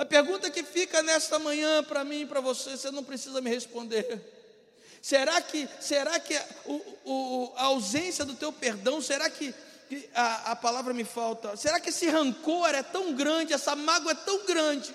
[0.00, 3.50] A pergunta que fica nesta manhã para mim e para você, você não precisa me
[3.50, 4.18] responder.
[5.02, 6.34] Será que, será que
[6.64, 6.74] o,
[7.04, 9.54] o, a ausência do teu perdão, será que,
[10.14, 11.54] a, a palavra me falta?
[11.54, 14.90] Será que esse rancor é tão grande, essa mágoa é tão grande,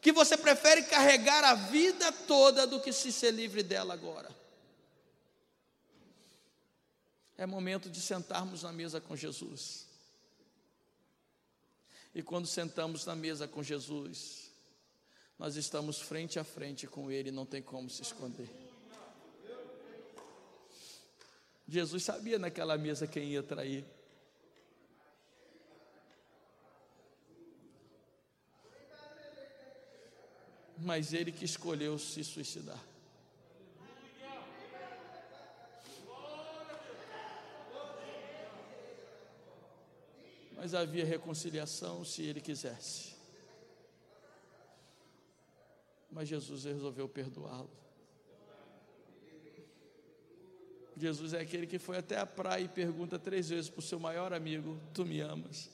[0.00, 4.28] que você prefere carregar a vida toda do que se ser livre dela agora?
[7.38, 9.88] É momento de sentarmos na mesa com Jesus.
[12.14, 14.50] E quando sentamos na mesa com Jesus,
[15.38, 18.48] nós estamos frente a frente com Ele, não tem como se esconder.
[21.70, 23.84] Jesus sabia naquela mesa quem ia trair.
[30.76, 32.89] Mas ele que escolheu se suicidar.
[40.60, 43.14] Mas havia reconciliação se ele quisesse.
[46.12, 47.70] Mas Jesus resolveu perdoá-lo.
[50.98, 53.98] Jesus é aquele que foi até a praia e pergunta três vezes para o seu
[53.98, 55.70] maior amigo: Tu me amas?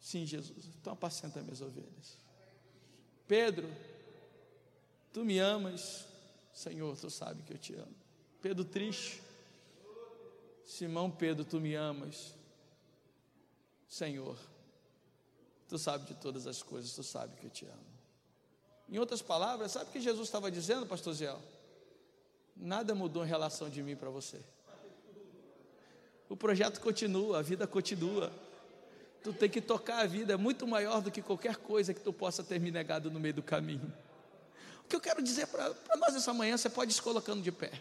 [0.00, 2.16] Sim, Jesus, então apacenta minhas ovelhas.
[3.26, 3.68] Pedro,
[5.12, 6.06] tu me amas?
[6.54, 7.94] Senhor, tu sabe que eu te amo.
[8.40, 9.20] Pedro triste,
[10.68, 12.34] Simão Pedro, tu me amas?
[13.88, 14.36] Senhor,
[15.66, 17.86] tu sabe de todas as coisas, tu sabe que eu te amo.
[18.86, 21.40] Em outras palavras, sabe o que Jesus estava dizendo, pastor Ziel?
[22.54, 24.42] Nada mudou em relação de mim para você.
[26.28, 28.30] O projeto continua, a vida continua.
[29.24, 32.12] Tu tem que tocar a vida, é muito maior do que qualquer coisa que tu
[32.12, 33.90] possa ter me negado no meio do caminho.
[34.84, 37.50] O que eu quero dizer para nós essa manhã, você pode ir se colocando de
[37.50, 37.72] pé.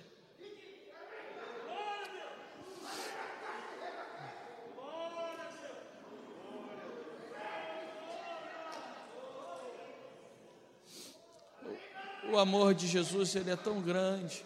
[12.38, 14.46] O amor de Jesus, ele é tão grande.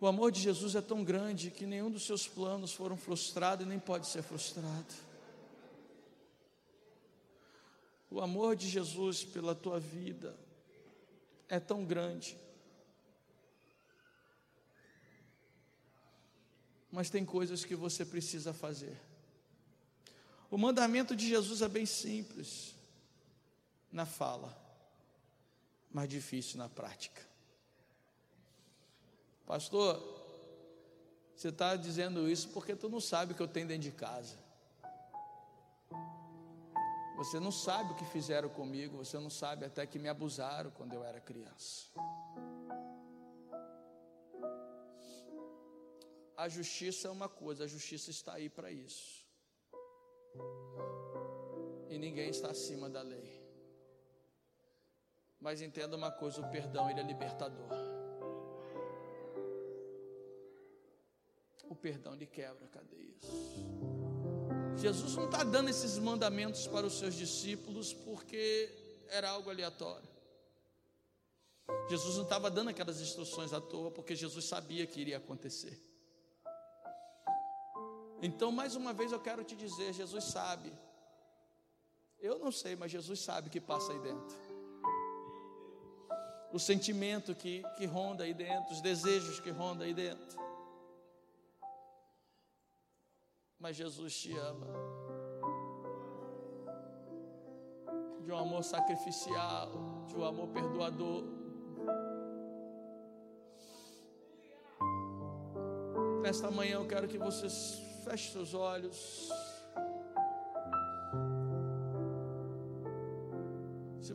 [0.00, 3.68] O amor de Jesus é tão grande que nenhum dos seus planos foram frustrados e
[3.68, 4.94] nem pode ser frustrado.
[8.10, 10.34] O amor de Jesus pela tua vida
[11.46, 12.34] é tão grande.
[16.90, 18.98] Mas tem coisas que você precisa fazer.
[20.50, 22.77] O mandamento de Jesus é bem simples
[23.90, 24.56] na fala,
[25.90, 27.22] mas difícil na prática.
[29.46, 30.18] Pastor,
[31.34, 34.36] você está dizendo isso porque tu não sabe o que eu tenho dentro de casa.
[37.16, 40.92] Você não sabe o que fizeram comigo, você não sabe até que me abusaram quando
[40.92, 41.86] eu era criança.
[46.36, 49.26] A justiça é uma coisa, a justiça está aí para isso.
[51.88, 53.37] E ninguém está acima da lei.
[55.40, 57.68] Mas entenda uma coisa: o perdão ele é libertador.
[61.68, 63.22] O perdão lhe quebra cadeias.
[64.76, 68.70] Jesus não está dando esses mandamentos para os seus discípulos porque
[69.08, 70.08] era algo aleatório.
[71.90, 75.78] Jesus não estava dando aquelas instruções à toa porque Jesus sabia que iria acontecer.
[78.22, 80.72] Então, mais uma vez eu quero te dizer: Jesus sabe.
[82.18, 84.47] Eu não sei, mas Jesus sabe o que passa aí dentro
[86.52, 90.38] o sentimento que, que ronda aí dentro, os desejos que ronda aí dentro.
[93.58, 94.66] Mas Jesus te ama.
[98.22, 99.70] De um amor sacrificial,
[100.06, 101.24] de um amor perdoador.
[106.22, 109.28] Nesta manhã eu quero que vocês fechem seus olhos.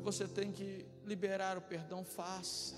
[0.04, 2.76] Você tem que liberar o perdão, faça.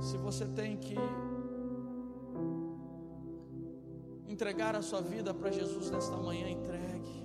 [0.00, 0.96] Se você tem que
[4.26, 7.24] entregar a sua vida para Jesus nesta manhã, entregue.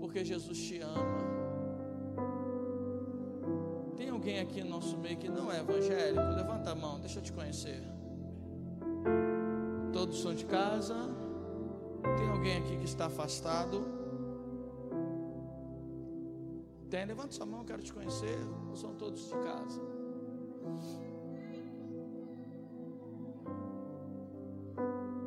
[0.00, 1.20] Porque Jesus te ama.
[3.96, 6.34] Tem alguém aqui no nosso meio que não é evangélico?
[6.34, 7.82] Levanta a mão, deixa eu te conhecer.
[9.92, 11.29] Todos são de casa?
[12.16, 13.84] Tem alguém aqui que está afastado?
[16.88, 17.04] Tem?
[17.04, 18.38] Levanta sua mão, quero te conhecer.
[18.74, 19.80] São todos de casa?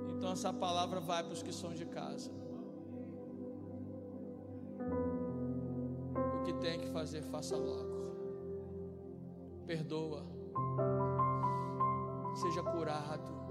[0.10, 2.32] Então essa palavra vai para os que são de casa.
[6.40, 7.94] O que tem que fazer, faça logo.
[9.66, 10.26] Perdoa.
[12.36, 13.44] Seja curado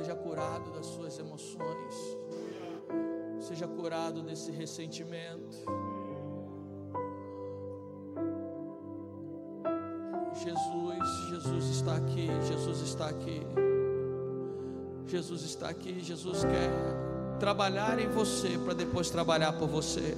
[0.00, 1.94] Seja curado das suas emoções.
[3.38, 5.58] Seja curado desse ressentimento.
[10.42, 13.42] Jesus, Jesus está aqui, Jesus está aqui.
[15.06, 20.16] Jesus está aqui, Jesus quer trabalhar em você para depois trabalhar por você.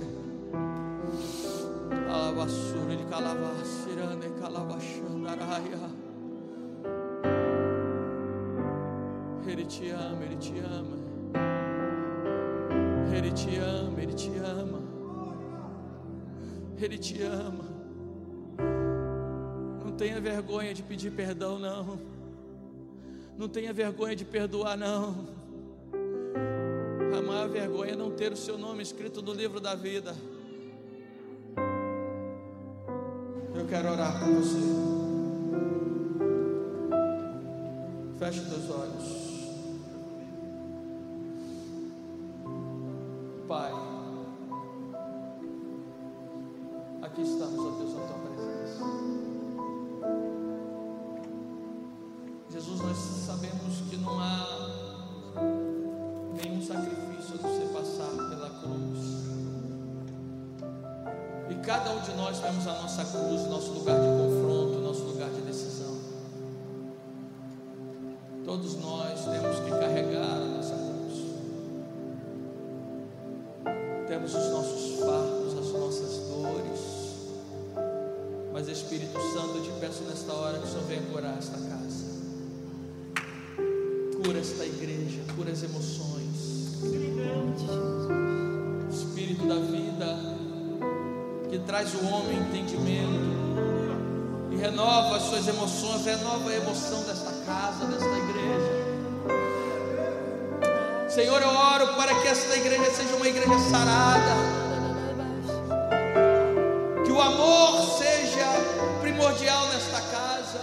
[17.23, 17.65] Ama.
[19.85, 21.99] Não tenha vergonha de pedir perdão, não.
[23.37, 25.27] Não tenha vergonha de perdoar, não.
[27.17, 30.15] A maior vergonha é não ter o seu nome escrito no livro da vida.
[33.55, 34.59] Eu quero orar com você.
[38.19, 39.32] Feche os olhos.
[102.53, 104.37] Esta igreja seja uma igreja sarada.
[107.03, 108.47] Que o amor seja
[109.01, 110.61] primordial nesta casa.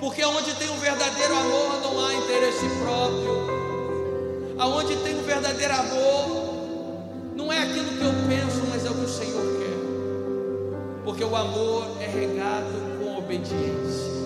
[0.00, 4.56] Porque onde tem um verdadeiro amor não há interesse próprio.
[4.58, 9.04] Aonde tem um verdadeiro amor, não é aquilo que eu penso, mas é o que
[9.04, 11.04] o Senhor quer.
[11.04, 14.16] Porque o amor é regado com obediência.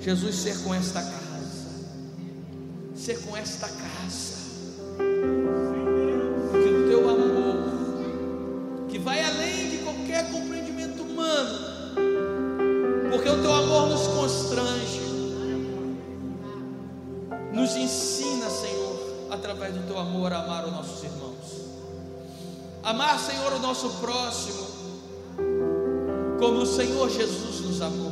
[0.00, 1.28] Jesus ser com esta casa
[2.96, 4.37] ser com esta casa.
[22.88, 24.66] Amar, Senhor, o nosso próximo,
[26.38, 28.07] como o Senhor Jesus nos amou.